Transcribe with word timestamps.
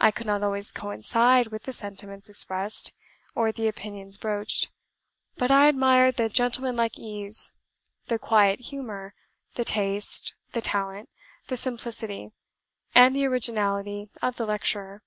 I 0.00 0.12
could 0.12 0.28
not 0.28 0.44
always 0.44 0.70
coincide 0.70 1.48
with 1.48 1.64
the 1.64 1.72
sentiments 1.72 2.28
expressed, 2.30 2.92
or 3.34 3.50
the 3.50 3.66
opinions 3.66 4.16
broached; 4.16 4.70
but 5.36 5.50
I 5.50 5.66
admired 5.66 6.16
the 6.16 6.28
gentlemanlike 6.28 6.96
ease, 6.96 7.54
the 8.06 8.16
quiet 8.20 8.60
humour, 8.66 9.14
the 9.54 9.64
taste, 9.64 10.32
the 10.52 10.60
talent, 10.60 11.08
the 11.48 11.56
simplicity, 11.56 12.30
and 12.94 13.16
the 13.16 13.26
originality 13.26 14.10
of 14.22 14.36
the 14.36 14.46
lecturer. 14.46 15.02